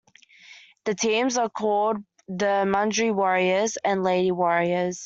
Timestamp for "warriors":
3.13-3.77, 4.31-4.99